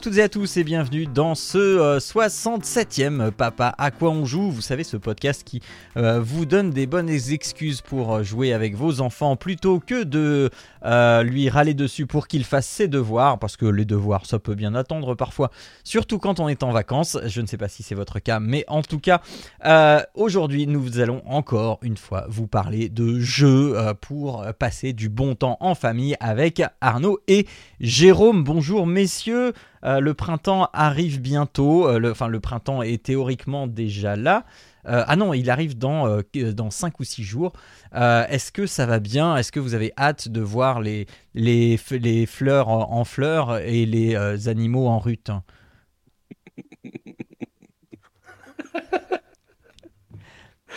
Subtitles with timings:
[0.00, 4.24] À toutes et à tous et bienvenue dans ce euh, 67e Papa à quoi on
[4.24, 4.50] joue?
[4.50, 5.60] Vous savez, ce podcast qui
[5.98, 10.48] euh, vous donne des bonnes excuses pour euh, jouer avec vos enfants plutôt que de
[10.84, 13.38] euh, lui râler dessus pour qu'il fasse ses devoirs.
[13.38, 15.50] Parce que les devoirs, ça peut bien attendre parfois,
[15.84, 17.18] surtout quand on est en vacances.
[17.26, 19.20] Je ne sais pas si c'est votre cas, mais en tout cas,
[19.66, 25.08] euh, aujourd'hui, nous allons encore une fois vous parler de jeux euh, pour passer du
[25.08, 27.46] bon temps en famille avec Arnaud et
[27.80, 28.44] Jérôme.
[28.44, 29.52] Bonjour messieurs.
[29.90, 31.88] Euh, le printemps arrive bientôt.
[31.88, 34.44] Euh, le, enfin, le printemps est théoriquement déjà là.
[34.86, 37.52] Euh, ah non, il arrive dans, euh, dans 5 ou 6 jours.
[37.94, 39.36] Euh, Est-ce que ça va bien?
[39.36, 43.58] Est-ce que vous avez hâte de voir les, les, f- les fleurs en, en fleurs
[43.58, 44.16] et les
[44.48, 45.30] animaux en rut?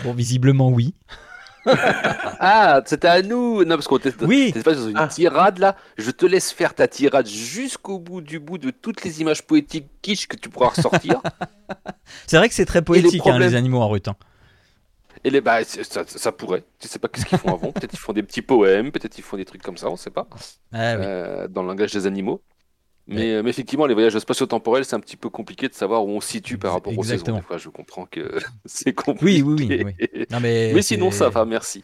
[0.04, 0.96] Bon, visiblement oui.
[2.46, 3.64] Ah, c'était à nous.
[3.64, 4.52] Non, parce qu'on était Oui.
[4.54, 5.08] t'étais pas dans une Ah.
[5.08, 5.76] tirade là.
[5.98, 9.88] Je te laisse faire ta tirade jusqu'au bout du bout de toutes les images poétiques
[10.02, 11.22] kitsch que tu pourras ressortir.
[12.28, 14.08] C'est vrai que c'est très poétique, hein, problèmes les animaux en rut.
[14.08, 14.16] hein.
[15.24, 16.64] Et les bah, ça, ça pourrait.
[16.80, 17.72] Tu sais pas qu'est-ce qu'ils font avant.
[17.72, 20.10] Peut-être ils font des petits poèmes, peut-être ils font des trucs comme ça, on sait
[20.10, 20.28] pas.
[20.74, 21.04] Ah oui.
[21.06, 22.42] Euh, dans le langage des animaux.
[23.06, 26.22] Mais, mais effectivement, les voyages spatio-temporels, c'est un petit peu compliqué de savoir où on
[26.22, 27.14] se situe par rapport aux saisons.
[27.16, 27.38] Exactement.
[27.40, 29.42] Des fois, je comprends que c'est compliqué.
[29.44, 30.26] oui, oui, oui.
[30.32, 31.84] Non, mais Mais sinon, ça va, merci.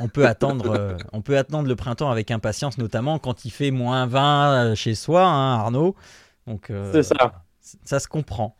[0.00, 3.70] On peut attendre, euh, on peut attendre le printemps avec impatience, notamment quand il fait
[3.70, 5.94] moins 20 euh, chez soi, hein, Arnaud.
[6.46, 7.44] Donc euh, C'est ça.
[7.84, 8.56] ça se comprend.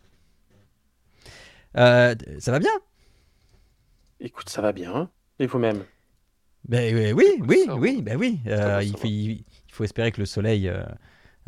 [1.77, 2.71] Euh, ça va bien?
[4.21, 4.95] Écoute, ça va bien.
[4.95, 5.11] hein.
[5.39, 5.85] Et vous-même?
[6.69, 8.41] Ben euh, oui, oui, oui, ben oui.
[8.47, 9.09] Euh, Ça va, il, ça faut, va.
[9.09, 10.73] il- il faut espérer que le soleil,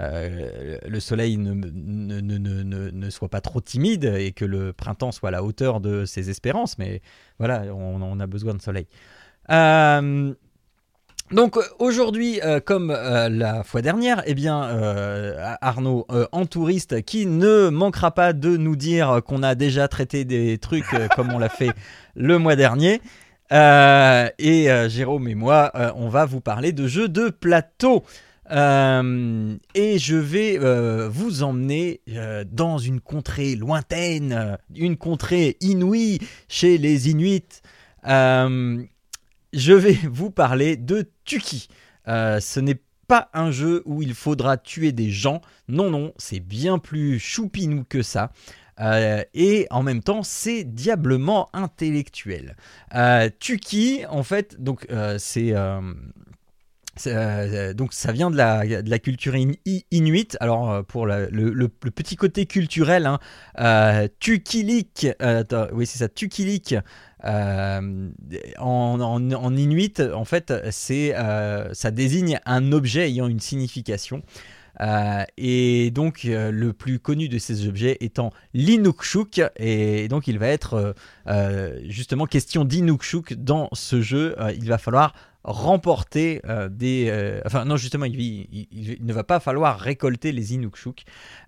[0.00, 5.42] euh, le soleil ne, soit pas trop timide et que le printemps soit à la
[5.42, 6.78] hauteur de ses espérances.
[6.78, 7.02] Mais
[7.38, 8.86] voilà, on, a besoin de soleil.
[9.50, 10.32] Euh,
[11.32, 14.62] donc aujourd'hui, euh, comme la fois dernière, eh bien
[15.60, 20.58] Arnaud, en touriste, qui ne manquera pas de nous dire qu'on a déjà traité des
[20.58, 21.72] trucs comme on l'a fait
[22.14, 23.00] le mois dernier.
[23.52, 28.04] Et Jérôme et moi, on va vous parler de jeux de plateau.
[28.50, 36.18] Euh, et je vais euh, vous emmener euh, dans une contrée lointaine, une contrée inouïe
[36.48, 37.62] chez les Inuits.
[38.04, 41.68] Je vais vous parler de Tuki.
[42.06, 45.40] Ce n'est pas un jeu où il faudra tuer des gens.
[45.68, 48.32] Non, non, c'est bien plus choupinou que ça.
[49.34, 52.56] Et en même temps, c'est diablement intellectuel.
[53.38, 54.86] Tuki, en fait, donc
[55.18, 55.54] c'est
[57.06, 59.52] euh, euh, donc ça vient de la, culture in-
[59.90, 60.36] inuite.
[60.40, 63.18] Alors euh, pour le, petit côté culturel, hein,
[64.18, 65.08] Tukilik,
[65.72, 66.76] oui c'est ça, Tukilik.
[67.22, 67.92] en,
[69.56, 71.14] inuit, en fait, c'est
[71.72, 74.22] ça désigne un objet ayant une signification.
[75.36, 80.94] Et donc le plus connu de ces objets étant l'Inukshuk, et donc il va être
[81.86, 84.34] justement question d'Inukshuk dans ce jeu.
[84.56, 85.14] Il va falloir
[85.44, 87.06] remporter euh, des...
[87.08, 91.04] euh, enfin non justement il, ne va pas falloir récolter les Inukshuk.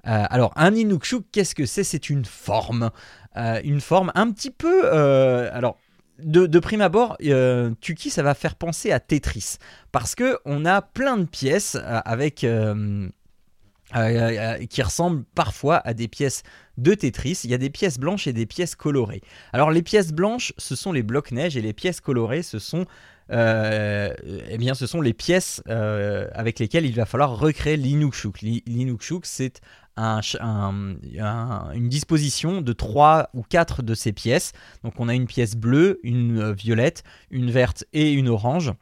[0.06, 1.84] Euh, alors un Inukshuk qu'est-ce que c'est?
[1.84, 2.90] C'est une forme.
[3.36, 4.90] Une forme un petit peu...
[4.92, 5.78] alors
[6.18, 7.16] de, prime abord,
[7.80, 9.56] Tuki, ça va faire penser à Tetris.
[9.90, 12.46] Parce que on a plein de pièces avec...
[14.68, 16.42] qui ressemblent parfois à des pièces
[16.76, 17.40] de Tetris.
[17.44, 19.22] Il y a des pièces blanches et des pièces colorées.
[19.54, 22.84] Alors les pièces blanches, ce sont les blocs neige et les pièces colorées, ce sont
[23.32, 28.40] eh bien, ce sont les pièces euh, avec lesquelles il va falloir recréer l'Inukshuk.
[28.42, 29.60] L'i- L'Inukshuk, c'est
[29.96, 34.52] une disposition de trois ou quatre de ces pièces.
[34.84, 38.72] Donc on a une pièce bleue, une euh, violette, une verte et une orange.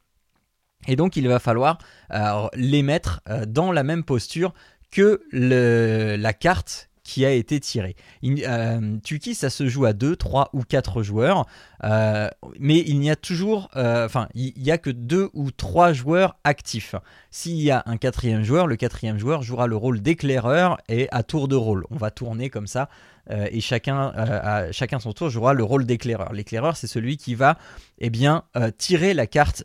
[0.88, 1.78] Et donc il va falloir
[2.12, 4.52] euh, les mettre euh, dans la même posture
[4.90, 7.96] que la carte qui a été tirée.
[8.22, 11.44] Il- euh, Tuki, ça se joue à 2, 3 ou 4 joueurs,
[11.82, 12.28] euh,
[12.60, 16.36] mais il n'y a toujours, euh, enfin, il n'y a que 2 ou 3 joueurs
[16.44, 16.94] actifs.
[17.32, 21.24] S'il y a un quatrième joueur, le quatrième joueur jouera le rôle d'éclaireur et à
[21.24, 21.84] tour de rôle.
[21.90, 22.88] On va tourner comme ça
[23.28, 26.32] et chacun, à chacun son tour jouera le rôle d'éclaireur.
[26.32, 27.58] L'éclaireur, c'est celui qui va
[27.98, 28.42] eh bien,
[28.78, 29.62] tirer la carte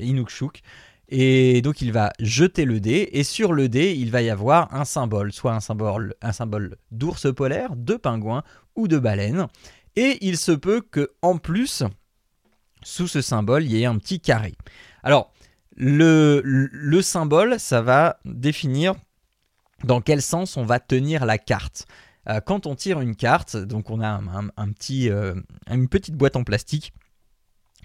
[0.00, 0.62] Inukshuk.
[1.08, 4.74] Et donc il va jeter le dé et sur le dé il va y avoir
[4.74, 8.42] un symbole, soit un symbole, d'ours polaire, de pingouin
[8.76, 9.46] ou de baleine.
[9.96, 11.82] Et il se peut que en plus
[12.82, 14.54] sous ce symbole, il y ait un petit carré.
[15.02, 15.32] Alors,
[15.76, 18.94] le, le symbole, ça va définir
[19.84, 21.86] dans quel sens on va tenir la carte.
[22.28, 24.20] Euh, quand on tire une carte, donc on a
[24.90, 25.34] euh,
[25.70, 26.92] une petite boîte en plastique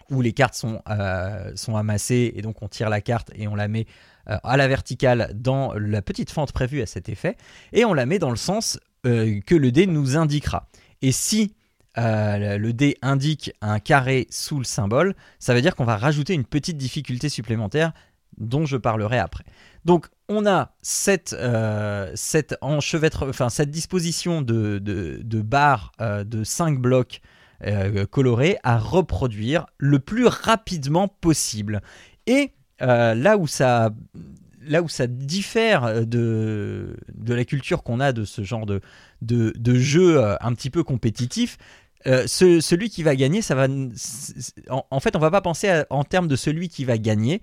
[0.10, 3.56] où les cartes sont, euh, sont amassées et donc on tire la carte et on
[3.56, 3.86] la met
[4.26, 7.36] à la verticale dans la petite fente prévue à cet effet
[7.74, 10.70] et on la met dans le sens que le dé nous indiquera.
[11.02, 11.56] Et si
[11.98, 16.46] le dé indique un carré sous le symbole, ça veut dire qu'on va rajouter une
[16.46, 17.92] petite difficulté supplémentaire
[18.38, 19.44] dont je parlerai après.
[19.86, 22.56] Donc on a cette, euh, cette,
[23.70, 27.22] disposition de, barres euh, de 5 blocs
[27.66, 31.82] euh, colorés à reproduire le plus rapidement possible.
[32.28, 33.92] Et là, où ça,
[34.62, 38.82] là où ça diffère de, de la culture qu'on a de ce genre de,
[39.22, 41.58] de, jeu un petit peu compétitif,
[42.06, 43.68] celui qui va gagner, ça va.
[44.70, 47.42] En, fait, on va pas penser en termes de celui qui va gagner.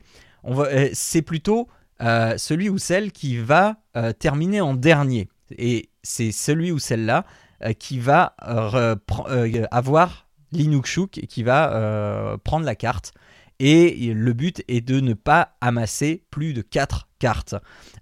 [0.93, 1.69] C'est plutôt
[2.03, 5.29] euh, celui ou celle qui va euh, terminer en dernier.
[5.57, 8.35] Et c'est celui ou celle-là euh, qui va
[9.71, 13.13] avoir l'Inukshuk et qui va prendre la carte.
[13.59, 17.55] Et le but est de ne pas amasser plus de 4 cartes.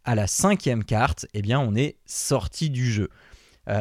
[0.05, 3.09] À la cinquième carte, eh bien, on est sorti du jeu.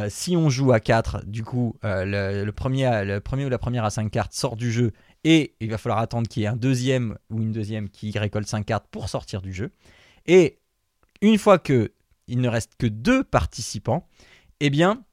[0.09, 3.91] si on joue à 4, du coup, le, premier, le premier ou la première à
[3.91, 4.91] 5 cartes sort du jeu
[5.23, 8.47] et il va falloir attendre qu'il y ait un deuxième ou une deuxième qui récolte
[8.47, 9.71] 5 cartes pour sortir du jeu.
[10.25, 10.59] Et
[11.21, 11.91] une fois que
[12.27, 14.07] il ne reste que deux participants,
[14.59, 15.03] eh bien,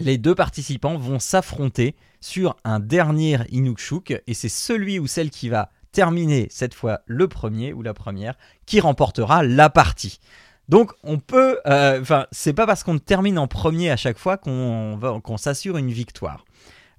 [0.00, 5.48] les deux participants vont s'affronter sur un dernier Inukshuk et c'est celui ou celle qui
[5.48, 8.34] va terminer cette fois le premier ou la première
[8.66, 10.20] qui remportera la partie.
[10.68, 14.36] Donc on peut, euh, enfin c'est pas parce qu'on termine en premier à chaque fois
[14.36, 16.44] qu'on s'assure une victoire.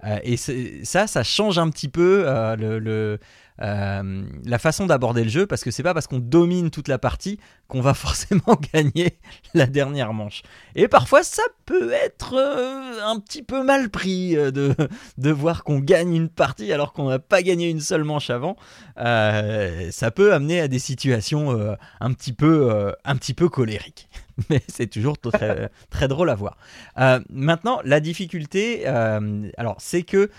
[0.03, 0.35] Euh, et
[0.83, 3.19] ça, ça change un petit peu euh, le,
[3.61, 6.97] euh, la façon d'aborder le jeu parce que c'est pas parce qu'on domine toute la
[6.97, 9.19] partie qu'on va forcément gagner
[9.53, 10.41] la dernière manche.
[10.75, 14.75] Et parfois ça peut être euh, un petit peu mal pris euh, de,
[15.17, 18.55] de voir qu'on gagne une partie alors qu'on n'a pas gagné une seule manche avant.
[18.97, 24.09] ça peut amener à des situations un, petit peu, un petit peu colériques.
[24.49, 26.57] Mais c'est toujours très, très drôle à voir.
[27.29, 30.29] maintenant, la difficulté, alors c'est que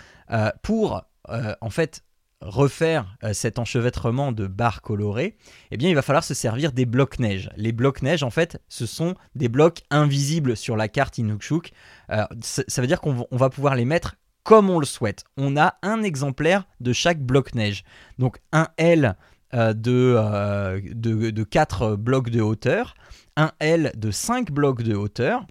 [0.61, 2.03] pour en fait
[2.45, 5.37] refaire euh, cet enchevêtrement de barres colorées,
[5.71, 7.49] eh bien il va falloir se servir des blocs neige.
[7.55, 11.71] Les blocs neige, en fait, ce sont des blocs invisibles sur la carte Inukshuk.
[12.11, 15.23] Euh, ça veut dire qu'on va pouvoir les mettre comme on le souhaite.
[15.37, 17.83] On a un exemplaire de chaque bloc neige.
[18.19, 19.15] Donc un L
[19.53, 22.95] euh, de, de, 4 blocs de hauteur,
[23.37, 25.45] un L de 5 blocs de hauteur,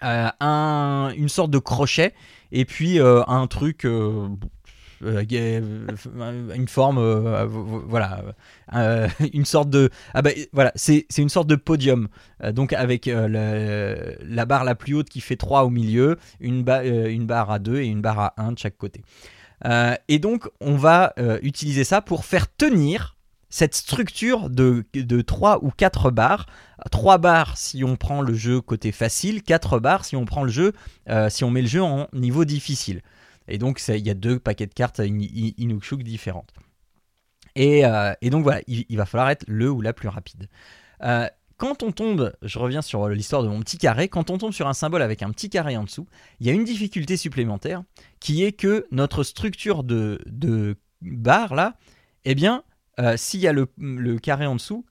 [0.00, 2.14] un, une sorte de crochet,
[2.52, 3.84] et puis un truc
[5.00, 8.22] une forme, euh, voilà,
[9.32, 12.08] une sorte de, ah bah, voilà, c'est une sorte de podium,
[12.52, 17.58] donc avec la barre la plus haute qui fait 3 au milieu, une, barre à
[17.58, 19.02] 2 et une barre à 1 de chaque côté.
[20.08, 23.16] et donc on va utiliser ça pour faire tenir
[23.50, 26.46] cette structure de, de 3 ou 4 barres.
[26.90, 30.50] 3 barres si on prend le jeu côté facile, 4 barres si on prend le
[30.50, 30.72] jeu,
[31.28, 33.02] si on met le jeu en niveau difficile.
[33.48, 36.52] Et donc, il y a deux paquets de cartes Inukshuk différentes.
[37.54, 40.48] Et, euh, et, donc voilà, il, va falloir être le ou la plus rapide.
[41.02, 44.52] Euh, quand on tombe, je reviens sur l'histoire de mon petit carré, quand on tombe
[44.52, 46.06] sur un symbole avec un petit carré en dessous,
[46.38, 47.82] il y a une difficulté supplémentaire
[48.20, 51.76] qui est que notre structure de, de barre là,
[52.24, 52.62] eh bien,
[53.00, 54.86] euh, s'il y a le, le, carré en dessous,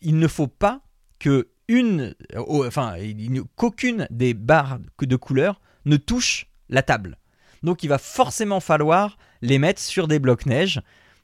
[0.00, 0.80] il ne faut pas
[1.20, 2.96] que une, enfin,
[3.54, 7.16] qu'aucune des barres de couleur ne touche la table.
[7.62, 10.80] Donc il va forcément falloir les mettre sur des blocs neige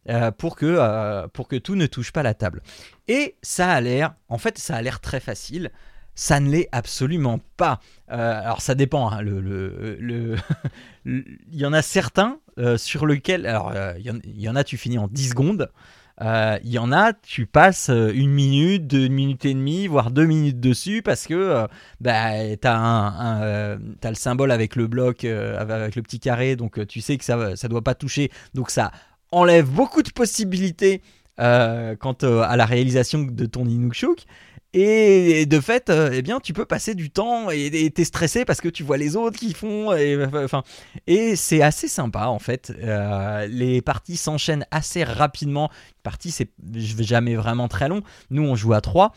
[0.09, 2.63] euh, pour, que, euh, pour que tout ne touche pas la table.
[3.09, 5.71] Et ça a l'air, en fait, ça a l'air très facile.
[6.15, 7.81] Ça ne l'est absolument pas.
[8.11, 9.11] Euh, alors ça dépend.
[9.13, 9.21] Hein,
[11.05, 12.41] il y en a certains
[12.77, 15.71] sur lesquels, alors il y, en, a, tu finis en 10 secondes.
[16.21, 20.61] Il y en a, tu passes une minute, une minute et demie, voire deux minutes
[20.61, 21.67] dessus parce que
[22.01, 27.17] bah, tu as, le symbole avec le bloc, avec le petit carré, donc tu sais
[27.17, 28.31] que ça ne doit pas toucher.
[28.55, 28.91] Donc ça
[29.31, 31.03] enlève beaucoup de possibilités
[31.37, 34.25] quant à la réalisation de ton Inukshuk.
[34.75, 38.61] Et de fait, euh, eh bien, tu peux passer du temps et t'es stressé parce
[38.61, 39.95] que tu vois les autres qui font.
[39.95, 40.63] Et, enfin,
[41.07, 42.73] et c'est assez sympa en fait.
[42.83, 45.71] Euh, les parties s'enchaînent assez rapidement.
[45.71, 48.03] Une partie, c'est jamais vraiment très long.
[48.31, 49.15] Nous, on joue à 3.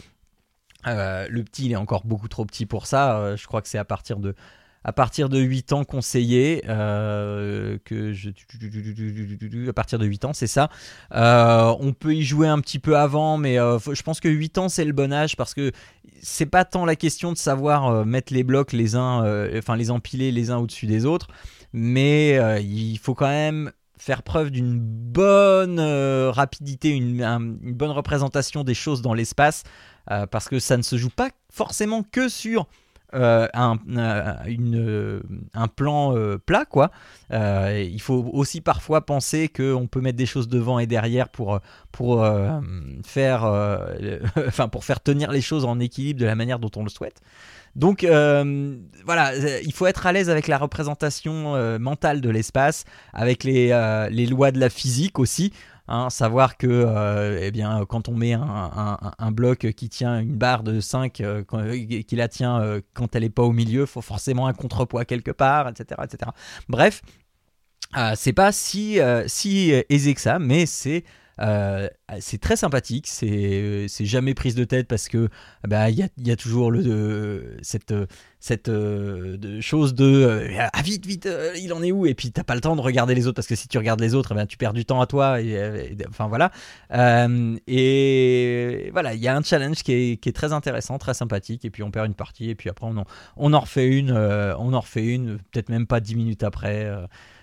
[0.87, 3.35] Euh, le petit, il est encore beaucoup trop petit pour ça.
[3.35, 4.35] je crois que c'est à partir de
[4.83, 8.29] à partir de 8 ans conseillé euh, que je
[9.69, 10.69] à partir de 8 ans c'est ça.
[11.13, 14.57] Euh, on peut y jouer un petit peu avant mais euh, je pense que 8
[14.57, 15.71] ans c'est le bon âge parce que
[16.21, 19.23] c'est pas tant la question de savoir mettre les blocs les uns
[19.57, 21.27] enfin les empiler les uns au-dessus des autres
[21.73, 28.63] mais il faut quand même faire preuve d'une bonne rapidité une, un- une bonne représentation
[28.63, 29.63] des choses dans l'espace
[30.31, 32.67] parce que ça ne se joue pas forcément que sur
[33.13, 35.21] euh, un, euh, euh,
[35.53, 36.15] un plan
[36.45, 36.91] plat quoi.
[37.31, 41.59] Il faut aussi parfois penser qu'on peut mettre des choses devant et derrière pour,
[41.91, 42.25] pour,
[43.05, 43.43] faire,
[44.47, 47.21] enfin, pour faire tenir les choses en équilibre de la manière dont on le souhaite.
[47.75, 54.07] Donc voilà, il faut être à l'aise avec la représentation mentale de l'espace, avec les,
[54.09, 55.51] les lois de la physique aussi.
[55.91, 60.35] Hein, savoir que euh, eh bien, quand on met un, un- bloc qui tient une
[60.35, 61.63] barre de 5, euh, quand-
[62.07, 65.31] qui la tient euh, quand elle n'est pas au milieu, faut forcément un contrepoids quelque
[65.31, 66.01] part, etc.
[66.05, 66.31] etc.
[66.69, 67.01] Bref,
[67.97, 71.03] euh, c'est pas si, euh, si aisé que ça, mais c'est
[71.39, 71.87] euh,
[72.19, 75.29] c'est très sympathique, c'est jamais prise de tête parce que
[75.67, 77.93] bah, il y, a, toujours le, euh, cette,
[78.39, 82.05] cette euh, chose de ah vite vite il en est où?
[82.05, 84.01] Et puis t'as pas le temps de regarder les autres parce que si tu regardes
[84.01, 86.51] les autres eh ben, tu perds du temps à toi et, enfin voilà.
[87.67, 91.65] Et voilà il y a un challenge qui est, qui est très intéressant très sympathique
[91.65, 93.05] et puis on perd une partie et puis après on en,
[93.37, 96.91] on en refait une on en refait une peut-être même pas 10 minutes après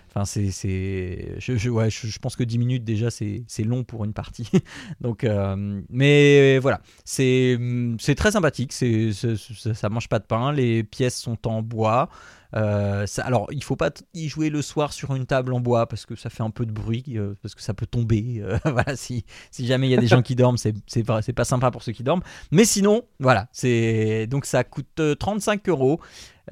[0.09, 3.62] Enfin, c'est, c'est, je, je- ouais, je, je pense que 10 minutes déjà, c'est, c'est
[3.65, 4.49] long pour une partie.
[5.00, 7.59] Donc, euh, mais voilà, c'est,
[8.00, 8.73] c'est très sympathique.
[8.73, 9.37] C'est, c'est-
[9.75, 10.53] ça, mange pas de pain.
[10.53, 12.09] Les pièces sont en bois.
[12.57, 15.61] Euh, ça- alors, il faut pas t- y jouer le soir sur une table en
[15.61, 18.38] bois parce que ça fait un peu de bruit, euh, parce que ça peut tomber.
[18.43, 21.21] euh, voilà, si, si jamais il y a des gens qui dorment, c'est, c'est, pas-
[21.21, 22.23] c'est pas sympa pour ceux qui dorment.
[22.50, 26.00] Mais sinon, voilà, c'est donc ça coûte euh, 35 euros.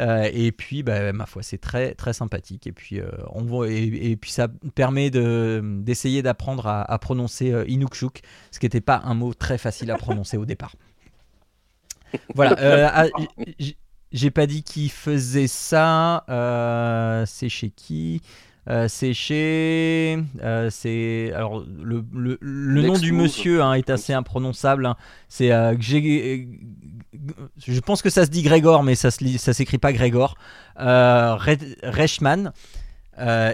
[0.01, 2.67] Euh, et puis, bah, ma foi, c'est très très sympathique.
[2.67, 7.65] Et puis, euh, on voit, et, puis ça permet de, d'essayer d'apprendre à, prononcer euh,
[7.69, 10.75] Inukshuk, ce qui n'était pas un mot très facile à prononcer au départ.
[12.35, 12.57] Voilà.
[12.95, 13.07] ah,
[14.13, 16.25] j'ai pas dit qui faisait ça.
[17.27, 18.23] c'est chez qui?
[18.69, 20.19] Euh, c'est chez.
[20.43, 24.87] euh, c'est alors le, le, le nom du monsieur hein, est assez imprononçable.
[24.87, 24.97] hein.
[25.29, 29.79] C'est euh, je pense que ça se dit Grégor, mais ça se lit, ça s'écrit
[29.79, 30.37] pas Grégor.
[30.81, 31.37] Euh,
[31.83, 32.53] Reichmann.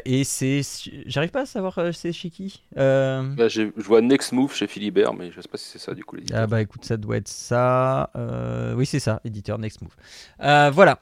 [0.04, 0.62] Et c'est,
[1.06, 2.62] j'arrive pas à savoir c'est chez qui.
[2.76, 6.04] J'ai- je vois Next Move chez Philibert, mais je sais pas si c'est ça du
[6.04, 6.16] coup.
[6.32, 8.10] ah bah écoute, ça doit être ça.
[8.76, 9.94] Oui, c'est ça, éditeur Next Move.
[10.72, 10.98] Voilà.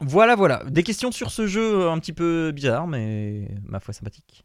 [0.00, 0.62] Voilà, voilà.
[0.68, 4.44] Des questions sur ce jeu un petit peu bizarre, mais ma foi sympathique.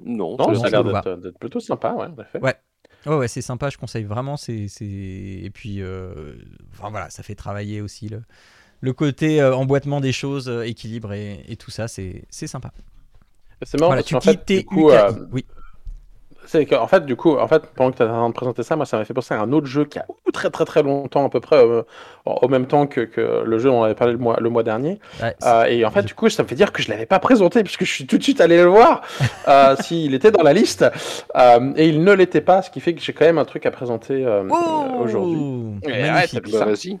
[0.00, 1.00] Non, Non, ça a l'air va.
[1.16, 2.40] d'être plutôt sympa, ouais, en effet.
[2.40, 2.54] Ouais.
[3.06, 4.36] Ouais, ouais, c'est sympa, je conseille vraiment.
[4.36, 4.84] C'est, c'est...
[4.84, 6.34] Et puis, euh,
[6.72, 8.22] enfin, voilà, ça fait travailler aussi le,
[8.80, 12.72] le côté euh, emboîtement des choses, euh, équilibre et, et tout ça, c'est, c'est sympa.
[13.62, 15.44] C'est marrant voilà, parce tu qu'en fait, quittes du coup, euh, Oui.
[16.48, 18.62] C'est qu'en fait, du coup, en fait, pendant que tu es en train de présenter
[18.62, 20.82] ça, moi, ça m'a fait penser à un autre jeu qui a très très très
[20.82, 21.82] longtemps, à peu près euh,
[22.24, 24.62] au même temps que, que le jeu dont on avait parlé le mois, le mois
[24.62, 24.98] dernier.
[25.22, 27.18] Ouais, Euh, et en fait, du coup, ça me fait dire que je l'avais pas
[27.18, 29.02] présenté puisque je suis tout de suite allé le voir
[29.48, 30.84] euh, s'il était dans la liste.
[31.36, 33.66] Euh, et il ne l'était pas, ce qui fait que j'ai quand même un truc
[33.66, 35.40] à présenter euh, Oh aujourd'hui.
[35.86, 36.10] Magnifique.
[36.10, 36.64] arrête, Bah, ça.
[36.64, 36.98] vas-y,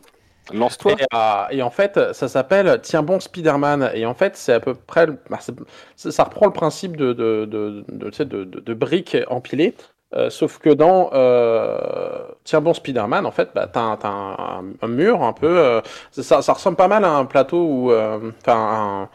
[0.52, 0.92] lance-toi.
[0.98, 3.90] Et, euh, et en fait, ça s'appelle Tiens bon Spider-Man.
[3.94, 5.06] Et en fait, c'est à peu près.
[5.30, 5.38] bah,
[5.96, 7.84] ça, reprend le principe de, de, de,
[8.24, 9.74] de, de, briques empilées.
[10.14, 11.78] euh, sauf que dans euh,
[12.44, 15.80] Tiens bon Spider-Man, en fait, bah, t'as, un- mur un peu.
[16.12, 17.92] ça, ressemble pas mal à un plateau ou.
[17.92, 19.08] Enfin, un-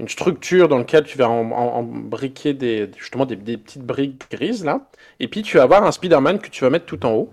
[0.00, 4.64] une structure dans laquelle tu vas en- en- embriquer des, justement des petites briques grises
[4.64, 4.80] là.
[5.20, 7.30] Et puis tu vas avoir un Spider-Man que tu vas mettre tout en haut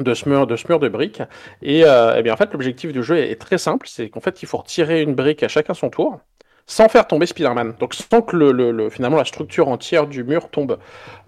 [0.00, 1.22] de ce mur de, de briques.
[1.62, 4.42] Et, euh, eh bien, en fait, l'objectif du jeu est, très simple, c'est qu'en fait,
[4.42, 6.18] il faut retirer une brique à chacun son tour,
[6.66, 7.74] sans faire tomber Spider-Man.
[7.78, 10.78] Donc, sans que le, le- le- finalement la structure entière du mur tombe.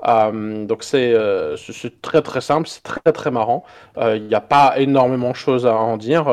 [0.08, 3.64] Euh, donc, c'est euh, c'est- très très simple, c'est très très marrant.
[4.00, 6.24] Il n'y a pas énormément de choses à en dire.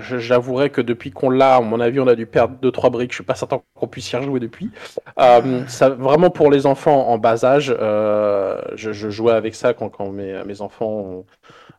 [0.00, 3.12] J'avouerai que depuis qu'on l'a, à mon avis, on a dû perdre deux trois briques.
[3.12, 4.70] Je suis pas certain qu'on puisse y rejouer depuis.
[5.68, 7.66] Ça, vraiment pour les enfants en bas âge,
[8.74, 11.24] je, jouais avec ça quand, quand mes, mes enfants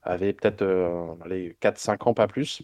[0.03, 2.63] avaient peut-être euh, les 4-5 ans, pas plus.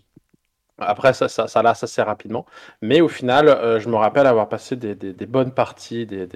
[0.79, 2.46] Après, ça, ça, ça assez rapidement.
[2.84, 4.94] Mais au final, euh, je me rappelle avoir passé des,
[5.25, 6.27] bonnes parties, des,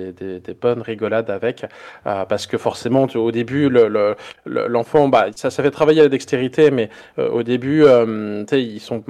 [0.59, 1.65] bonnes rigolades avec.
[2.07, 4.15] euh, parce que forcément, au début, le- le-
[4.45, 7.85] le- l'enfant, bah, ça, fait travailler la dextérité, mais au début,
[8.51, 9.03] ils sont.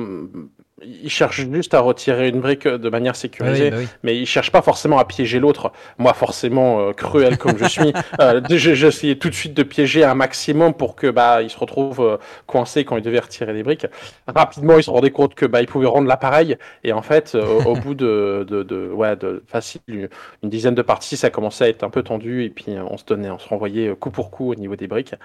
[0.83, 3.87] Ils cherchent juste à retirer une brique de manière sécurisée, Oui, bah oui.
[4.03, 5.71] mais ils cherchent pas forcément à piéger l'autre.
[5.97, 10.03] Moi, forcément, euh, cruel comme je suis, euh, j'ai essayé tout de suite de piéger
[10.03, 13.63] un maximum pour que bah ils se retrouvent euh, coincés quand ils devaient retirer les
[13.63, 13.85] briques.
[14.27, 17.63] Rapidement, ils se rendaient compte que bah ils pouvaient rendre l'appareil, et en fait, euh,
[17.65, 20.09] au bout de, de, de ouais de facile une,
[20.43, 22.97] une dizaine de parties, ça commençait à être un peu tendu, et puis euh, on
[22.97, 25.15] se donnait, on se renvoyait euh, coup pour coup au niveau des briques.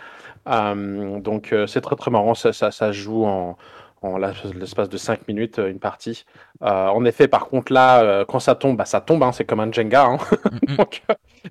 [0.49, 3.57] Euh, donc euh, c'est très très marrant, ça, ça, ça joue en
[4.03, 6.25] en l'espace de 5 minutes euh, une partie.
[6.62, 9.45] Euh, en effet, par contre, là, euh, quand ça tombe, bah, ça tombe, hein, c'est
[9.45, 10.05] comme un Jenga.
[10.07, 10.19] hein.
[10.50, 10.76] Mm, mm.
[10.76, 11.03] Donc,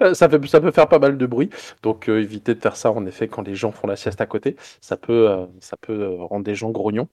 [0.01, 1.49] euh, ça, fait, ça peut faire pas mal de bruit.
[1.83, 4.55] Donc, évitez de faire ça, en effet, quand les gens font la sieste à côté.
[4.81, 7.07] Ça peut, ça peut rendre des gens grognons.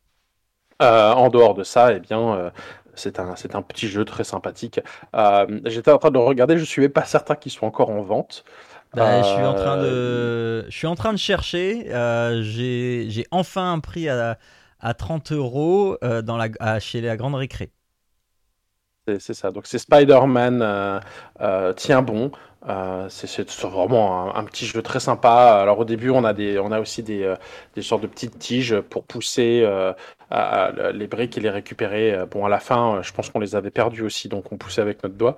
[0.80, 2.50] En dehors de ça, eh bien,
[2.94, 4.80] c'est un, c'est un petit jeu très sympathique.
[5.64, 8.44] J'étais en train de regarder, je suis même pas certain qu'il soit encore en vente.
[8.94, 11.86] Bah, je suis en train de, je suis en train de chercher.
[12.42, 14.38] j'ai, j'ai enfin un prix à,
[14.82, 17.72] à 30 euros euh, dans la, chez la grande récré.
[19.18, 19.50] C'est ça.
[19.50, 21.00] Donc c'est Spider-Man euh,
[21.40, 22.30] euh, tient bon.
[22.68, 25.58] Euh, c'est vraiment un, petit jeu très sympa.
[25.60, 27.34] Alors au début on a des, on a aussi des, euh,
[27.74, 29.68] des sortes de petites tiges pour pousser
[30.30, 32.16] les briques et les récupérer.
[32.30, 35.02] Bon à la fin, je pense qu'on les avait perdus aussi, donc on poussait avec
[35.02, 35.36] notre doigt.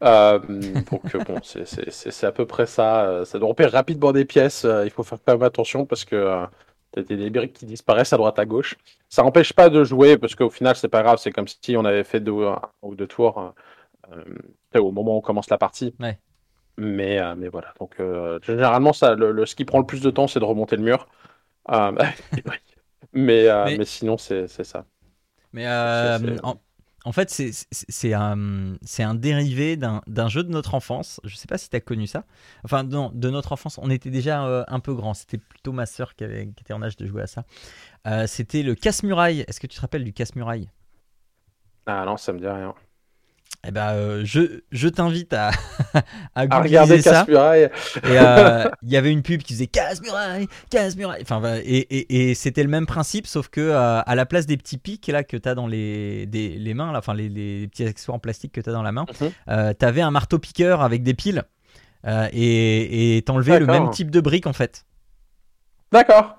[0.00, 3.22] Donc bon, c'est à peu près ça.
[3.24, 4.66] Ça doit repérer rapidement des pièces.
[4.84, 6.46] Il faut faire quand même attention parce que
[6.92, 8.76] t'as des, briques qui disparaissent à droite à gauche.
[9.08, 11.18] Ça n'empêche pas de jouer parce qu'au final, c'est pas grave.
[11.18, 12.32] C'est comme si on avait fait deux
[12.82, 13.54] ou deux tours
[14.12, 14.16] euh,
[14.76, 15.94] euh, au moment où on commence la partie.
[16.00, 16.18] Ouais.
[16.76, 17.74] Mais, euh, mais voilà.
[17.80, 20.44] Donc, euh, généralement, ça, le, le- ce qui prend le plus de temps, c'est de
[20.44, 21.08] remonter le mur.
[23.12, 24.84] Mais, Mais- mais sinon, c'est ça.
[25.52, 25.66] Mais
[26.42, 26.58] en,
[27.04, 31.20] en fait, c'est, un, dérivé d'un, jeu de notre enfance.
[31.24, 32.24] Je sais pas si tu as connu ça.
[32.64, 35.14] Enfin, non, de notre enfance, on était déjà euh, un peu grand.
[35.14, 37.44] C'était plutôt ma sœur qui était en âge de jouer à ça.
[38.06, 39.44] Euh, c'était le casse-muraille.
[39.46, 40.68] Est-ce que tu te rappelles du casse-muraille
[41.86, 42.74] Ah non, ça me dit rien.
[43.66, 45.50] Eh ben, euh, je, je t'invite à,
[46.36, 47.10] à regarder ça.
[47.26, 47.70] Casse-Muraille.
[48.04, 51.22] Euh, il y avait une pub qui faisait casse-muraille, casse-muraille.
[51.22, 54.56] Enfin, et, et, et c'était le même principe, sauf que euh, à la place des
[54.56, 57.84] petits pics là que t'as dans les, des, les mains, là, enfin les, les petits
[57.84, 59.30] accessoires en plastique que t'as dans la main, Mhm.
[59.48, 61.42] euh, t'avais un marteau piqueur avec des piles
[62.06, 63.82] euh, et et t'enlevais le D'accord.
[63.86, 64.84] même type de brique en fait.
[65.90, 66.36] D'accord.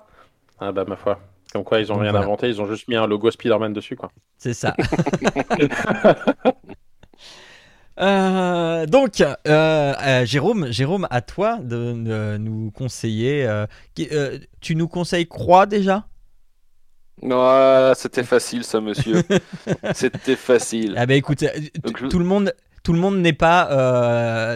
[0.58, 1.20] Ah bah ma foi.
[1.52, 2.24] Comme quoi, ils ont Donc, rien voilà.
[2.26, 4.10] inventé, ils ont juste mis un logo Spider-Man dessus, quoi.
[4.38, 4.74] C'est ça.
[8.00, 13.46] Euh, donc, euh, euh, Jérôme, Jérôme, à toi de, de nous conseiller.
[13.46, 14.08] euh, qui-
[14.60, 16.06] tu nous conseilles Croix déjà?
[17.30, 19.22] Ah, c'était facile ça, monsieur.
[19.94, 20.94] c'était facile.
[20.96, 23.66] Ah bah écoute, t- Donc, je- tout le monde, tout le monde n'est pas,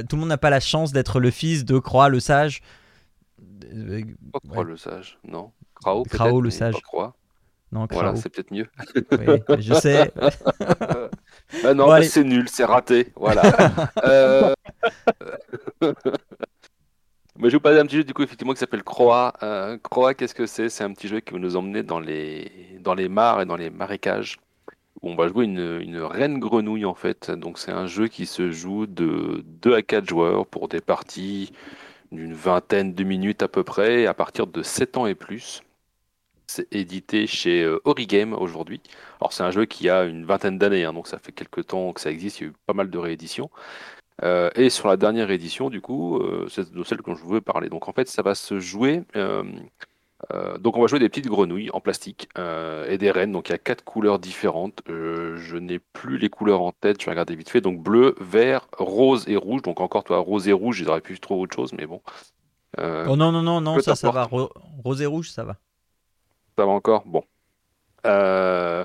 [0.08, 2.62] tout le monde n'a pas la chance d'être le fils de Croix le sage.
[4.32, 4.64] Pas Croix ouais.
[4.70, 5.50] le sage, non.
[5.84, 6.72] Peut-être, Krao, le sage.
[6.74, 7.14] pas Croix.
[7.72, 8.22] Non, Voilà, Croix.
[8.22, 8.66] c'est peut-être mieux.
[9.12, 10.10] oui, je sais.
[11.64, 13.12] Ah non, Bon, bah, c'est nul, c'est raté.
[13.16, 13.42] Voilà.
[14.04, 14.54] Euh,
[17.36, 19.32] Mais je vais vous parler d'un petit jeu du coup effectivement qui s'appelle Croix.
[19.42, 20.68] Euh, Croix, qu'est-ce que c'est?
[20.68, 23.56] C'est un petit jeu qui va nous emmener dans les dans les mares et dans
[23.56, 24.38] les marécages
[25.02, 27.30] où on va jouer une, une reine grenouille en fait.
[27.30, 31.52] Donc c'est un jeu qui se joue de 2 à 4 joueurs pour des parties
[32.12, 35.62] d'une vingtaine de minutes à peu près, à partir de 7 ans et plus.
[36.46, 38.80] C'est édité chez euh, Origame aujourd'hui.
[39.20, 41.92] Alors c'est un jeu qui a une vingtaine d'années, hein, donc ça fait quelques temps
[41.92, 43.50] que ça existe, il y a eu pas mal de rééditions.
[44.22, 47.40] Euh, et sur la dernière édition, du coup, euh, c'est de celle dont je veux
[47.40, 47.68] parler.
[47.68, 49.02] Donc en fait, ça va se jouer.
[49.16, 49.44] euh,
[50.58, 52.28] donc on va jouer des petites grenouilles en plastique
[52.88, 53.32] et des rennes.
[53.32, 54.82] Donc il y a quatre couleurs différentes.
[54.88, 57.00] Je n'ai plus les couleurs en tête.
[57.00, 57.60] Je vais regarder vite fait.
[57.60, 59.62] Donc bleu, vert, rose et rouge.
[59.62, 60.80] Donc encore toi, rose et rouge.
[60.80, 62.00] Ils auraient pu trouver autre chose, mais bon.
[63.06, 64.24] Oh non non non non, ça ça va.
[64.24, 64.50] Ro-
[64.84, 65.58] rose et rouge, ça va.
[66.58, 67.02] Ça va encore?
[67.06, 67.24] Bon.
[68.06, 68.84] Euh,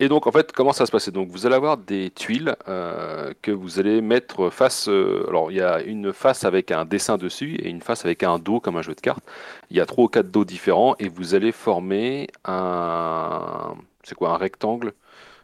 [0.00, 1.10] et donc, en fait, comment ça va se passer?
[1.12, 4.88] Donc, vous allez avoir des tuiles euh, que vous allez mettre face.
[4.88, 8.22] euh, alors, il y a une face avec un dessin dessus et une face avec
[8.22, 9.24] un dos comme un jeu de cartes.
[9.70, 13.74] Il y a trois ou quatre dos différents et vous allez former un.
[14.04, 14.30] C'est quoi?
[14.30, 14.92] Un rectangle?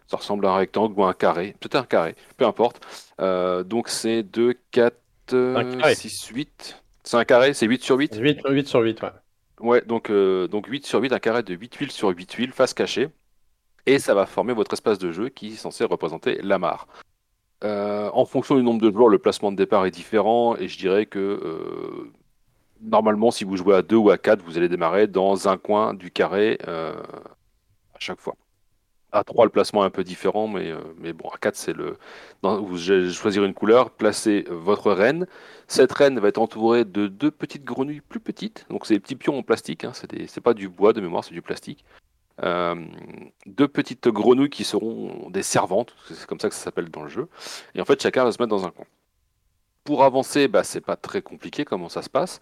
[0.08, 1.56] Ça ressemble à un rectangle ou un carré.
[1.60, 2.80] Peut-être un carré, peu importe.
[3.20, 4.96] Euh, donc, c'est 2, 4,
[5.34, 5.94] Un carré.
[5.96, 6.82] 6, 8.
[7.04, 7.54] C'est un carré?
[7.54, 8.16] C'est 8 sur 8?
[8.16, 9.10] 8, 8 sur 8, ouais.
[9.60, 12.52] Ouais, donc, euh, donc 8 sur 8, un carré de 8 tuiles sur 8 tuiles,
[12.52, 13.08] face cachée.
[13.86, 16.88] Et ça va former votre espace de jeu qui est censé représenter la mare.
[17.64, 20.56] Euh, en fonction du nombre de joueurs, le placement de départ est différent.
[20.56, 22.12] Et je dirais que euh,
[22.80, 25.94] normalement, si vous jouez à 2 ou à 4, vous allez démarrer dans un coin
[25.94, 26.94] du carré euh,
[27.94, 28.36] à chaque fois.
[29.16, 31.72] À 3, le placement est un peu différent, mais, euh, mais bon, à 4, c'est
[31.72, 31.96] le.
[32.42, 32.76] dans- vous
[33.12, 35.26] choisir une couleur, placez votre reine.
[35.68, 38.66] Cette reine va être entourée de deux petites grenouilles plus petites.
[38.68, 39.84] Donc, c'est des petits pions en plastique.
[39.84, 41.84] Hein, c'est pas du bois de mémoire, c'est du plastique.
[42.42, 47.08] deux petites grenouilles qui seront des servantes, c'est comme ça que ça s'appelle dans le
[47.08, 47.28] jeu.
[47.74, 48.84] Et en fait, chacun va se mettre dans un coin.
[49.84, 52.40] Pour avancer, bah, c'est pas très compliqué comment ça se passe.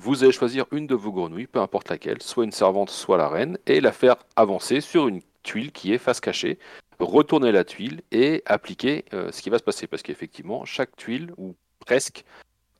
[0.00, 3.28] vous allez choisir une de vos grenouilles, peu importe laquelle, soit une servante, soit la
[3.28, 6.58] reine, et la faire avancer sur une tuile qui est face cachée
[7.00, 9.86] retourner la tuile et appliquer euh, ce qui va se passer.
[9.86, 12.24] Parce qu'effectivement, chaque tuile, ou presque,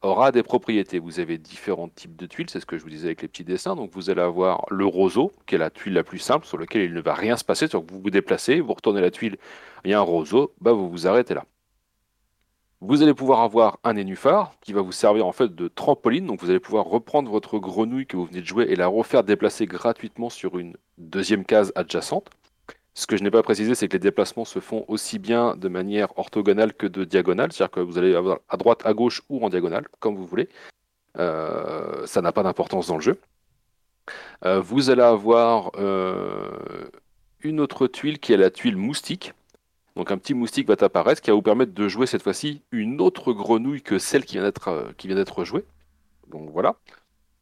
[0.03, 0.99] aura des propriétés.
[0.99, 3.45] Vous avez différents types de tuiles, c'est ce que je vous disais avec les petits
[3.45, 3.77] dessins.
[3.77, 6.83] Donc vous allez avoir le roseau, qui est la tuile la plus simple, sur laquelle
[6.83, 7.69] il ne va rien se passer.
[7.69, 9.37] que vous vous déplacez, vous retournez la tuile,
[9.85, 11.45] il y a un roseau, bah vous vous arrêtez là.
[12.81, 16.27] Vous allez pouvoir avoir un nénuphar qui va vous servir en fait de trampoline.
[16.27, 19.25] Donc vous allez pouvoir reprendre votre grenouille que vous venez de jouer et la refaire
[19.25, 22.31] déplacer gratuitement sur une deuxième case adjacente.
[22.99, 25.69] Ce que je n'ai pas précisé, c'est que les déplacements se font aussi bien de
[25.69, 29.45] manière orthogonale que de diagonale, c'est-à-dire que vous allez avoir à droite, à gauche ou
[29.47, 30.49] en diagonale, comme vous voulez.
[31.17, 33.21] Euh, ça n'a pas d'importance dans le jeu.
[34.45, 36.51] Euh, vous allez avoir euh,
[37.43, 39.33] une autre tuile qui est la tuile moustique.
[39.95, 43.01] Donc un petit moustique va apparaître qui va vous permettre de jouer cette fois-ci une
[43.01, 45.65] autre grenouille que celle qui vient d'être jouée.
[46.27, 46.75] Donc voilà.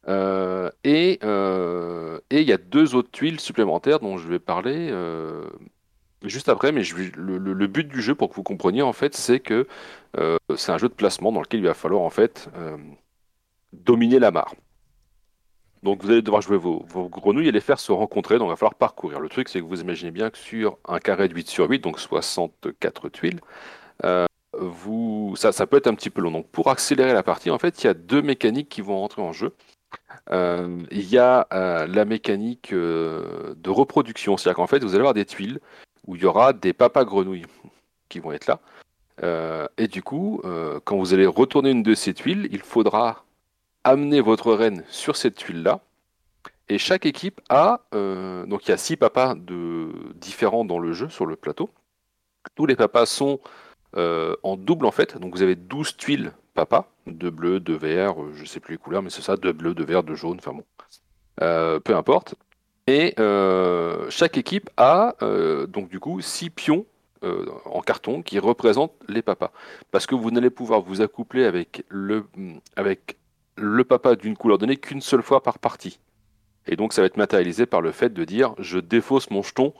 [0.07, 5.45] Euh, euh, et il y a deux autres tuiles supplémentaires dont je vais parler euh,
[6.23, 6.83] juste après, mais
[7.15, 9.67] le, but du jeu, pour que vous compreniez, en fait, c'est que
[10.55, 12.49] c'est un jeu de placement dans lequel il va falloir en fait
[13.73, 14.55] dominer la mare.
[15.83, 18.49] Donc vous allez devoir jouer vos, vos, grenouilles et les faire se rencontrer, donc il
[18.49, 19.19] va falloir parcourir.
[19.19, 21.79] Le truc, c'est que vous imaginez bien que sur un carré de 8 sur 8,
[21.79, 23.39] donc 64 tuiles,
[24.59, 26.31] vous, ça, ça peut être un petit peu long.
[26.31, 29.21] Donc pour accélérer la partie, en fait, il y a deux mécaniques qui vont rentrer
[29.21, 29.53] en jeu.
[30.31, 34.37] Euh, il y a euh, la mécanique euh, de reproduction.
[34.37, 35.59] C'est-à-dire qu'en fait, vous allez avoir des tuiles
[36.05, 37.45] où il y aura des papas grenouilles
[38.09, 38.59] qui vont être là.
[39.77, 40.41] et du coup,
[40.85, 43.25] quand vous allez retourner une de ces tuiles, il faudra
[43.83, 45.81] amener votre reine sur cette tuile-là.
[46.69, 49.35] Et chaque équipe a, donc il y a six papas
[50.15, 51.69] différents dans le jeu sur le plateau.
[52.55, 53.41] Tous les papas sont
[53.95, 58.33] en double en fait, donc vous avez 12 tuiles papa, de bleu, de vert, euh,
[58.33, 60.53] je sais plus les couleurs, mais c'est ça, de bleu, de vert, de jaune, enfin
[60.53, 60.63] bon,
[61.41, 62.33] euh, peu importe.
[62.87, 65.15] Et euh, chaque équipe a
[65.67, 66.85] donc du coup six pions
[67.21, 69.51] en carton qui représentent les papas.
[69.91, 72.25] Parce que vous n'allez pouvoir vous accoupler avec le,
[72.77, 73.17] avec
[73.55, 75.99] le papa d'une couleur donnée qu'une seule fois par partie.
[76.65, 79.73] Et donc ça va être matérialisé par le fait de dire je défausse mon jeton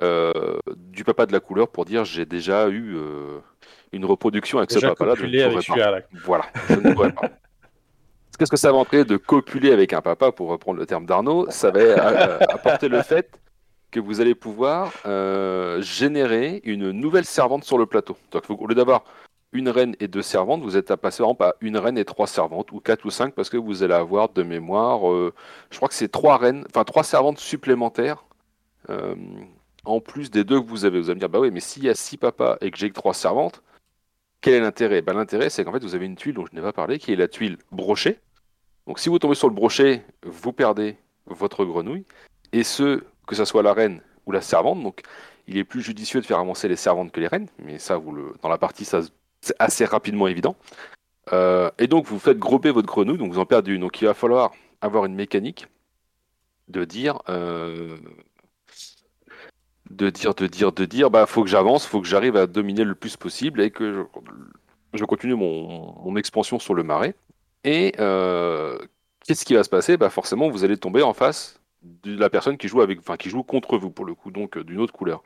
[0.00, 2.96] du papa de la couleur pour dire j'ai déjà eu
[3.92, 5.14] une reproduction avec ce papa-là.
[6.24, 7.30] Voilà, je ne pourrais pas.
[8.38, 11.46] Qu'est-ce que ça va entrer de copuler avec un papa, pour reprendre le terme d'Arnaud
[11.50, 13.30] Ça va euh, apporter le fait
[13.90, 18.16] que vous allez pouvoir euh, générer une nouvelle servante sur le plateau.
[18.32, 19.04] Donc, au lieu d'avoir
[19.52, 22.26] une reine et deux servantes, vous êtes à passer par à une reine et trois
[22.26, 25.32] servantes, ou quatre ou cinq, parce que vous allez avoir de mémoire, euh,
[25.70, 28.24] je crois que c'est trois reines, enfin trois servantes supplémentaires,
[29.84, 30.98] en plus des deux que vous avez.
[30.98, 32.88] Vous allez me dire, bah oui, mais s'il y a six papas et que j'ai
[32.88, 33.62] que trois servantes,
[34.40, 35.02] quel est l'intérêt?
[35.02, 37.12] Ben, L'intérêt, c'est qu'en fait, vous avez une tuile dont je n'ai pas parlé, qui
[37.12, 38.18] est la tuile brochée.
[38.86, 42.04] Donc, si vous tombez sur le brochet, vous perdez votre grenouille.
[42.52, 44.82] Et ce, que ce soit la reine ou la servante.
[44.82, 45.00] Donc,
[45.46, 47.48] il est plus judicieux de faire avancer les servantes que les reines.
[47.58, 48.00] Mais ça,
[48.42, 49.00] dans la partie, ça,
[49.40, 50.56] c'est assez rapidement évident.
[51.32, 53.80] Euh, et donc, vous faites groper votre grenouille, donc vous en perdez une.
[53.80, 55.68] Donc, il va falloir avoir une mécanique
[56.68, 57.96] de dire euh,
[59.90, 62.84] de dire, de dire, de dire, bah faut que j'avance, faut que j'arrive à dominer
[62.84, 64.06] le plus possible et que
[64.94, 67.14] je, continue mon, expansion sur le marais.
[67.64, 68.78] Et euh,
[69.26, 69.96] qu'est-ce qui va se passer?
[69.96, 73.28] Bah forcément, vous allez tomber en face de la personne qui joue avec, enfin qui
[73.28, 75.22] joue contre vous pour le coup, donc d'une autre couleur.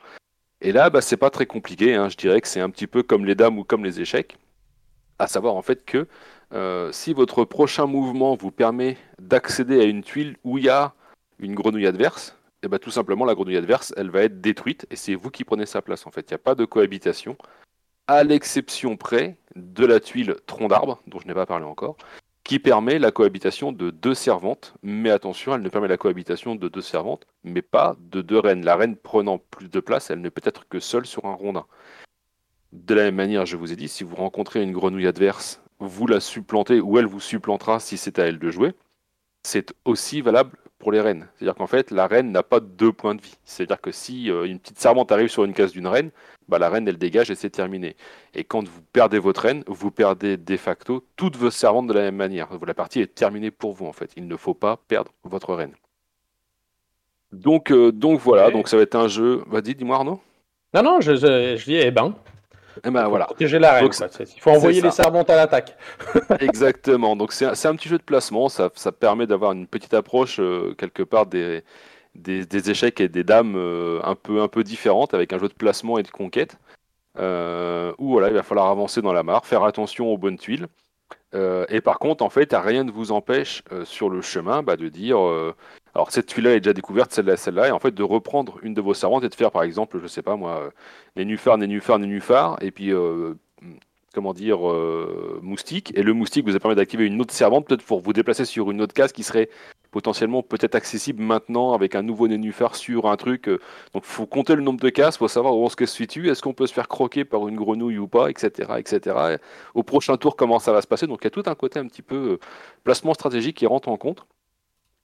[0.60, 1.94] Et là, bah c'est pas très compliqué.
[1.94, 2.08] Hein.
[2.08, 4.36] je dirais que c'est un petit peu comme les dames ou comme les échecs,
[5.18, 6.08] à savoir en fait que
[6.52, 10.94] euh, si votre prochain mouvement vous permet d'accéder à une tuile où il y a
[11.38, 14.84] une grenouille adverse, et eh ben, tout simplement la grenouille adverse, elle va être détruite
[14.90, 16.28] et c'est vous qui prenez sa place en fait.
[16.28, 17.36] Il n'y a pas de cohabitation,
[18.08, 21.96] à l'exception près de la tuile tronc d'arbre, dont je n'ai pas parlé encore,
[22.42, 24.74] qui permet la cohabitation de deux servantes.
[24.82, 28.64] Mais attention, elle ne permet la cohabitation de deux servantes, mais pas de deux reines.
[28.64, 31.66] La reine prenant plus de place, elle ne peut être que seule sur un rondin.
[32.72, 36.06] De la même manière, je vous ai dit, si vous rencontrez une grenouille adverse, vous
[36.06, 38.72] la supplantez ou elle vous supplantera si c'est à elle de jouer.
[39.44, 41.26] C'est aussi valable pour les reines.
[41.36, 43.34] C'est-à-dire qu'en fait, la reine n'a pas deux points de vie.
[43.44, 46.10] C'est-à-dire que si euh, une petite servante arrive sur une case d'une reine,
[46.48, 47.96] bah, la reine, elle dégage et c'est terminé.
[48.34, 52.02] Et quand vous perdez votre reine, vous perdez de facto toutes vos servantes de la
[52.02, 52.48] même manière.
[52.66, 54.12] La partie est terminée pour vous, en fait.
[54.16, 55.74] Il ne faut pas perdre votre reine.
[57.32, 59.42] Donc, euh, donc voilà, donc ça va être un jeu.
[59.46, 60.20] Vas-y, dis-moi Arnaud.
[60.74, 62.14] Non, non, je, je, dis, eh ben,
[62.84, 63.26] eh ben voilà.
[63.26, 63.90] Protéger la reine.
[64.20, 65.76] il faut envoyer les servantes à l'attaque.
[66.40, 67.16] Exactement.
[67.16, 68.48] Donc c'est un, petit jeu de placement.
[68.48, 71.62] Ça, ça permet d'avoir une petite approche euh, quelque part des,
[72.14, 73.56] des, des échecs et des dames
[74.02, 76.56] un, peu, un peu différentes avec un jeu de placement et de conquête.
[77.16, 80.66] où voilà, il va falloir avancer dans la mare, faire attention aux bonnes tuiles.
[81.34, 85.18] et par contre, en fait, rien ne vous empêche sur le chemin bah, de dire
[85.94, 88.80] alors cette tuile-là est déjà découverte, celle-là, celle-là, et en fait de reprendre une de
[88.80, 90.70] vos servantes et de faire par exemple, je sais pas moi,
[91.16, 92.92] nénuphar, nénuphar, nénuphar, et puis
[94.14, 95.92] comment dire, euh, moustique.
[95.96, 98.70] Et le moustique vous a permis d'activer une autre servante, peut-être pour vous déplacer sur
[98.70, 99.48] une autre case qui serait
[99.90, 103.48] potentiellement peut-être accessible maintenant avec un nouveau nénuphar sur un truc.
[103.48, 103.60] Euh.
[103.94, 106.52] Donc faut compter le nombre de cases, faut savoir où on se situe, est-ce qu'on
[106.52, 108.72] peut se faire croquer par une grenouille ou pas, etc.
[108.78, 109.38] etc.
[109.74, 111.06] au prochain tour, comment ça va se passer.
[111.06, 112.38] Donc il y a tout un côté un petit peu euh,
[112.84, 114.26] placement stratégique qui rentre en compte.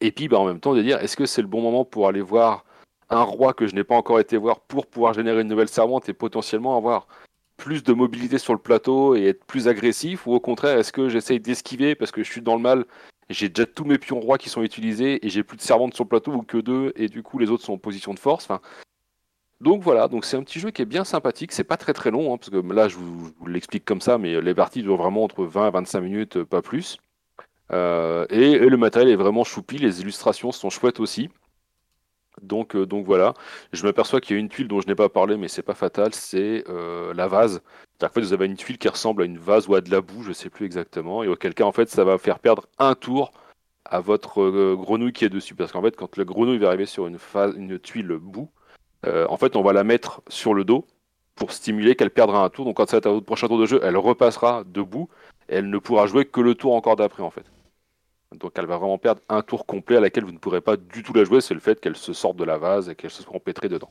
[0.01, 2.09] Et puis bah, en même temps de dire, est-ce que c'est le bon moment pour
[2.09, 2.65] aller voir
[3.11, 6.09] un roi que je n'ai pas encore été voir pour pouvoir générer une nouvelle servante
[6.09, 7.07] et potentiellement avoir
[7.57, 10.27] plus de mobilité sur le plateau et être plus agressif?
[10.27, 12.85] Ou au contraire, est-ce que j'essaye d'esquiver parce que je suis dans le mal
[13.31, 16.05] j'ai déjà tous mes pions rois qui sont utilisés et j'ai plus de servantes sur
[16.05, 18.49] le plateau ou que deux et du coup les autres sont en position de force?
[19.61, 22.11] Donc voilà, donc c'est un petit jeu qui est bien sympathique, c'est pas très très
[22.11, 25.25] long, hein, parce que là je vous, l'explique comme ça, mais les parties durent vraiment
[25.25, 26.99] entre 20 et 25 minutes, pas plus.
[27.75, 31.29] Euh, et, le matériel est vraiment choupi, les illustrations sont chouettes aussi.
[32.43, 33.35] Donc, euh, donc voilà,
[33.73, 35.75] je m'aperçois qu'il y a une tuile dont je n'ai pas parlé, mais c'est pas
[35.75, 37.63] fatal, c'est euh, la vase.
[38.03, 40.01] En fait, vous avez une tuile qui ressemble à une vase ou à de la
[40.01, 42.95] boue, je sais plus exactement, et auquel cas, en fait, ça va faire perdre un
[42.95, 43.33] tour
[43.85, 45.55] à votre grenouille qui est dessus.
[45.55, 47.19] Parce qu'en fait, quand le grenouille va arriver sur une,
[47.57, 48.51] une tuile boue,
[49.07, 50.87] en fait, on va la mettre sur le dos
[51.35, 52.65] pour stimuler qu'elle perdra un tour.
[52.65, 55.09] Donc, quand ça va être votre prochain tour de jeu, elle repassera debout,
[55.49, 57.45] et elle ne pourra jouer que le tour encore d'après, en fait.
[58.39, 61.03] Donc elle va vraiment perdre un tour complet à laquelle vous ne pourrez pas du
[61.03, 63.23] tout la jouer, c'est le fait qu'elle se sorte de la vase et qu'elle se
[63.23, 63.91] soit empêtrée dedans.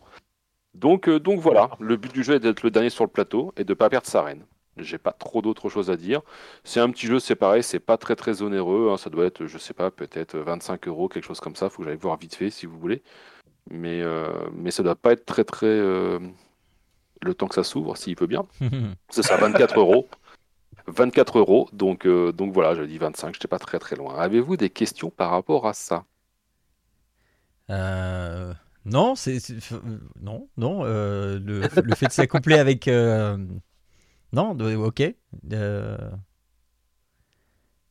[0.74, 3.54] Donc, euh, donc voilà, le but du jeu est d'être le dernier sur le plateau
[3.58, 4.44] et de ne pas perdre sa reine.
[4.78, 6.22] J'ai pas trop d'autres choses à dire.
[6.64, 8.90] C'est un petit jeu, c'est pareil, c'est pas très très onéreux.
[8.92, 8.98] Hein.
[8.98, 11.70] ça doit être, je sais pas, peut-être 25 euros, quelque chose comme ça.
[11.70, 13.04] Faut que j'aille voir vite fait si vous voulez.
[13.70, 15.68] Mais, euh, mais ça doit pas être très très.
[15.68, 16.20] Euh,
[17.22, 18.46] le temps que ça s'ouvre, s'il peut bien.
[19.10, 20.08] c'est ça, 24 euros.
[20.88, 21.70] 24 euros.
[21.74, 24.16] Donc, euh, donc voilà, je dis 25, je n'étais pas très très loin.
[24.16, 26.06] Avez-vous des questions par rapport à ça?
[27.70, 28.54] Euh,
[28.86, 29.40] Non, c'est
[30.22, 30.84] non, non.
[30.84, 32.88] Euh, le, le, fait de s'accoupler avec
[34.34, 35.16] non, ok.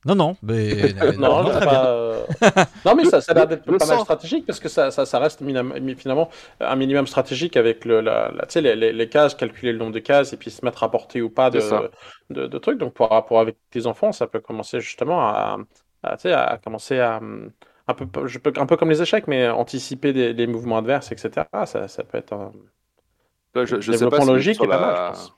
[0.04, 4.58] Non, non, mais non, non, mais ça, ça a l'air d'être pas mal stratégique parce
[4.58, 5.44] que ça, ça, ça reste
[5.96, 6.28] finalement
[6.60, 10.32] un minimum stratégique avec le, la, les, les, les, cases, calculer le nombre de cases
[10.32, 11.60] et puis se mettre à portée ou pas de,
[12.30, 12.78] de, de, trucs.
[12.78, 15.58] Donc, pour rapport avec tes enfants, ça peut commencer justement à,
[16.02, 17.20] à, à commencer à
[17.88, 21.12] un peu, je peux, un peu comme les échecs, mais anticiper des, des mouvements adverses,
[21.12, 21.46] etc.
[21.64, 22.52] Ça, ça peut être un
[23.54, 25.34] je, je sais pas logique et pas mal, je pense.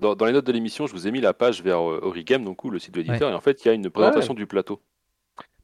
[0.00, 2.62] Dans, les notes de l'émission, je vous ai mis la page vers euh, Origame, donc
[2.64, 4.80] le site de l'éditeur, et en fait, il y a une présentation du plateau.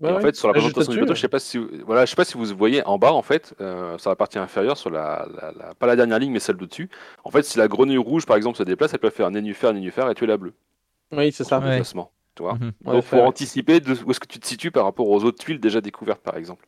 [0.03, 2.17] et en fait, sur la présentation du plateau, je sais pas si, voilà, je sais
[2.17, 5.29] pas si vous voyez en bas, en fait, euh, sur la partie inférieure, sur la,
[5.79, 6.91] pas la dernière ligne, mais celle de dessus.
[7.23, 10.11] En fait, si la grenouille rouge, par exemple, se déplace, elle peut faire nénuphar, nénuphar
[10.11, 10.55] et tuer la bleue.
[11.13, 11.61] Oui, c'est ça.
[11.61, 12.55] Déplacement, tu vois.
[12.55, 12.73] Mhm.
[12.83, 15.61] Donc, pour anticiper de, où est-ce que tu te situes par rapport aux autres tuiles
[15.61, 16.67] déjà découvertes, par exemple.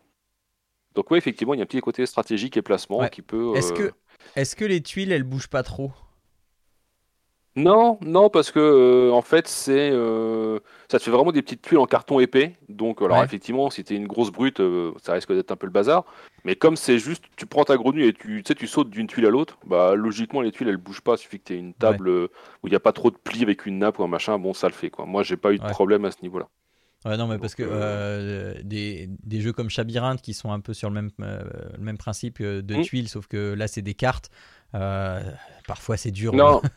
[0.94, 3.56] Donc, oui, effectivement, il y a un petit côté stratégique et placement qui peut.
[3.56, 3.92] Est-ce que, euh,
[4.36, 5.90] est-ce que les tuiles, elles bougent pas trop?
[7.56, 11.62] Non, non, parce que euh, en fait, c'est euh, ça te fait vraiment des petites
[11.62, 12.54] tuiles en carton épais.
[12.68, 15.72] Donc, alors effectivement, si t'es une grosse brute, euh, ça risque d'être un peu le
[15.72, 16.04] bazar.
[16.44, 19.24] Mais comme c'est juste, tu prends ta grenouille et tu, sais, tu sautes d'une tuile
[19.24, 21.14] à l'autre, bah logiquement les tuiles elles bougent pas.
[21.14, 23.42] Il suffit que tu aies une table où il n'y a pas trop de plis
[23.42, 24.38] avec une nappe ou un machin.
[24.38, 25.06] Bon, ça le fait quoi.
[25.06, 26.48] Moi, j'ai pas eu de problème à ce niveau-là.
[27.06, 30.90] Ouais, non, mais parce que des, des, jeux comme Chabirinthe qui sont un peu sur
[30.90, 32.82] le même, le même principe de mmh.
[32.82, 34.30] tuiles, sauf que là c'est des cartes.
[34.72, 36.34] parfois c'est dur.
[36.34, 36.60] Non.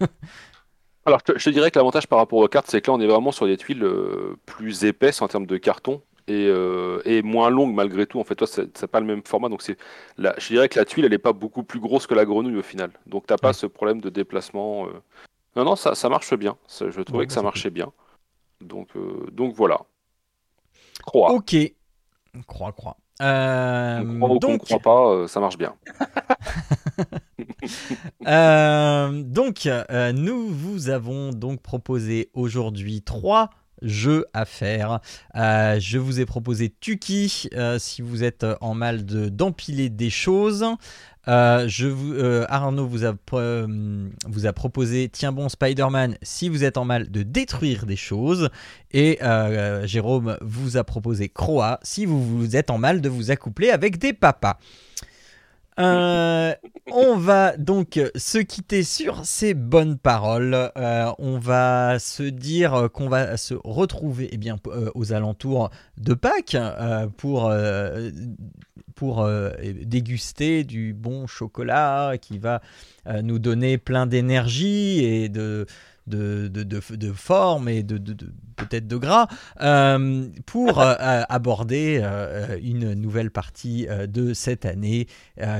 [1.05, 3.07] Alors, je te dirais que l'avantage par rapport aux cartes, c'est que là, on est
[3.07, 7.49] vraiment sur des tuiles euh, plus épaisses en termes de carton et, euh, et moins
[7.49, 8.19] longues malgré tout.
[8.19, 9.49] En fait, toi, c'est pas le même format.
[9.49, 9.77] Donc, c'est,
[10.17, 12.63] je dirais que la tuile, elle n'est pas beaucoup plus grosse que la grenouille au
[12.63, 12.91] final.
[13.07, 14.87] Donc, tu n'as pas ce problème de déplacement.
[14.87, 15.01] Euh.
[15.55, 16.57] Non, non, ça, ça marche bien.
[16.69, 17.91] je trouvais que ça marchait bien.
[18.61, 18.89] Donc,
[19.31, 19.79] donc voilà.
[21.05, 21.31] Croix.
[21.31, 21.55] Ok.
[22.45, 22.97] Croix, croix.
[23.21, 24.63] Euh, on croit donc...
[24.63, 25.75] croit pas, ça marche bien.
[28.27, 33.49] Euh, donc, euh, nous vous avons donc proposé aujourd'hui trois
[33.81, 34.99] jeux à faire.
[35.35, 40.65] Euh, je vous ai proposé Tuki si vous êtes en mal de d'empiler des choses.
[41.27, 42.15] je vous,
[42.49, 47.23] Arnaud vous a, vous a proposé Tiens bon Spider-Man si vous êtes en mal de
[47.23, 48.49] détruire des choses.
[48.91, 49.19] Et
[49.83, 53.97] Jérôme vous a proposé Croa si vous, vous êtes en mal de vous accoupler avec
[53.97, 54.59] des papas.
[55.79, 56.53] Euh,
[56.91, 60.71] on va donc se quitter sur ces bonnes paroles.
[60.77, 66.13] Euh, on va se dire qu'on va se retrouver eh bien, euh, aux alentours de
[66.13, 66.57] Pâques
[67.17, 67.53] pour,
[68.95, 69.29] pour
[69.61, 72.61] déguster du bon chocolat qui va
[73.23, 75.65] nous donner plein d'énergie et de
[76.09, 77.97] de, de, forme et de,
[78.55, 79.27] peut-être de gras
[79.61, 80.95] euh, pour euh,
[81.29, 85.07] aborder euh, une nouvelle partie de cette année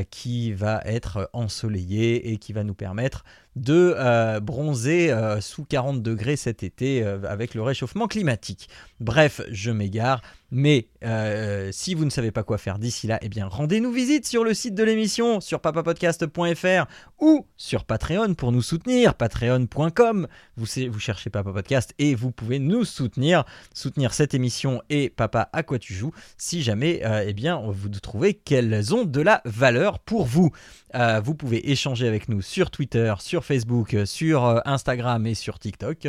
[0.09, 3.23] qui va être ensoleillée et qui va nous permettre
[3.59, 8.69] de bronzer sous 40 degrés cet été avec le réchauffement climatique.
[8.99, 10.21] Bref, je m'égare.
[10.51, 14.25] Mais euh, si vous ne savez pas quoi faire d'ici là, eh bien rendez-nous visite
[14.25, 16.85] sur le site de l'émission, sur papapodcast.fr
[17.19, 20.27] ou sur Patreon pour nous soutenir, patreon.com.
[20.57, 25.49] Vous, vous cherchez Papa Podcast et vous pouvez nous soutenir, soutenir cette émission et Papa
[25.53, 29.41] à quoi tu joues, si jamais euh, eh bien, vous trouvez qu'elles ont de la
[29.45, 30.51] valeur pour vous.
[30.95, 36.07] Euh, vous pouvez échanger avec nous sur Twitter, sur Facebook, sur Instagram et sur TikTok,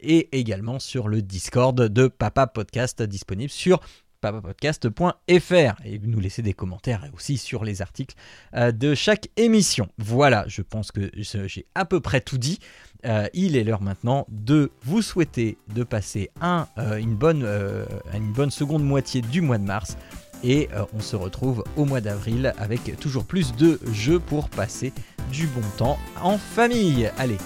[0.00, 3.80] et également sur le Discord de Papa Podcast disponible sur
[4.22, 8.14] papapodcast.fr et nous laisser des commentaires aussi sur les articles
[8.54, 9.88] euh, de chaque émission.
[9.98, 12.58] Voilà, je pense que j'ai à peu près tout dit.
[13.04, 19.20] Euh, il est l'heure maintenant de vous souhaiter de passer euh, une bonne seconde moitié
[19.20, 19.98] du mois de mars.
[20.44, 24.92] Et on se retrouve au mois d'avril avec toujours plus de jeux pour passer
[25.30, 27.10] du bon temps en famille.
[27.18, 27.38] Allez,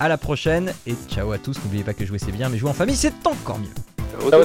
[0.00, 1.58] à la prochaine et ciao à tous.
[1.62, 4.30] N'oubliez pas que jouer c'est bien, mais jouer en famille c'est encore mieux.
[4.30, 4.44] Ciao,